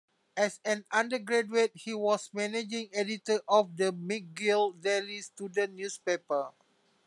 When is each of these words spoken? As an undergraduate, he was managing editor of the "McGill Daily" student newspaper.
As 0.35 0.59
an 0.65 0.83
undergraduate, 0.91 1.73
he 1.75 1.93
was 1.93 2.31
managing 2.33 2.89
editor 2.91 3.39
of 3.47 3.77
the 3.77 3.93
"McGill 3.93 4.81
Daily" 4.81 5.21
student 5.21 5.75
newspaper. 5.75 6.53